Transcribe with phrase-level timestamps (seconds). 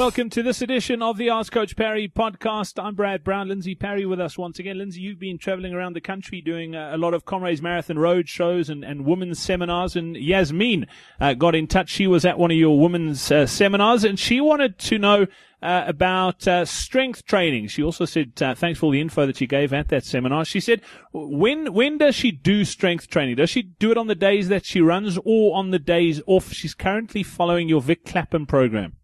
[0.00, 2.82] Welcome to this edition of the Ask Coach Parry podcast.
[2.82, 3.48] I'm Brad Brown.
[3.48, 4.78] Lindsay Parry with us once again.
[4.78, 8.70] Lindsay, you've been traveling around the country doing a lot of Comrades Marathon Road shows
[8.70, 9.96] and, and women's seminars.
[9.96, 10.86] And Yasmin
[11.20, 11.90] uh, got in touch.
[11.90, 15.26] She was at one of your women's uh, seminars and she wanted to know
[15.60, 17.68] uh, about uh, strength training.
[17.68, 20.46] She also said, uh, thanks for all the info that you gave at that seminar.
[20.46, 20.80] She said,
[21.12, 23.36] when, when does she do strength training?
[23.36, 26.54] Does she do it on the days that she runs or on the days off?
[26.54, 28.94] She's currently following your Vic Clapham program.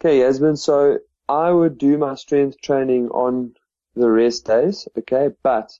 [0.00, 0.56] Okay, Yasmin.
[0.56, 3.54] So I would do my strength training on
[3.94, 4.88] the rest days.
[4.96, 5.28] Okay.
[5.42, 5.78] But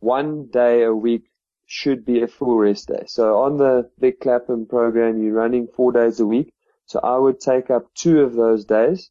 [0.00, 1.30] one day a week
[1.64, 3.04] should be a full rest day.
[3.06, 6.52] So on the Vic Clapham program, you're running four days a week.
[6.86, 9.10] So I would take up two of those days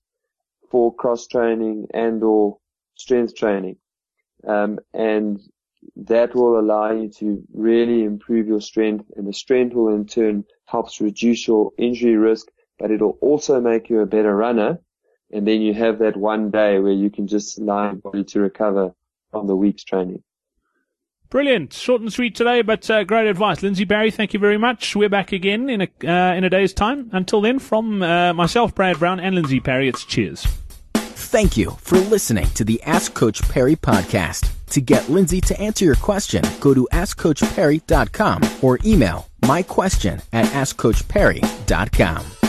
[0.69, 2.59] for cross training and or
[2.95, 3.77] strength training.
[4.47, 5.39] Um, and
[5.95, 10.45] that will allow you to really improve your strength and the strength will in turn
[10.65, 12.47] helps reduce your injury risk
[12.79, 14.79] but it'll also make you a better runner.
[15.31, 18.39] And then you have that one day where you can just allow your body to
[18.39, 18.93] recover
[19.31, 20.23] from the week's training.
[21.29, 24.11] Brilliant, short and sweet today, but uh, great advice, Lindsay Parry.
[24.11, 24.95] Thank you very much.
[24.95, 27.09] We're back again in a uh, in a day's time.
[27.11, 30.47] Until then, from uh, myself, Brad Brown, and Lindsay Parry, it's cheers.
[30.93, 34.49] Thank you for listening to the Ask Coach Parry podcast.
[34.67, 40.45] To get Lindsay to answer your question, go to AskCoachParry.com or email my question at
[40.45, 42.46] AskCoachParry.com.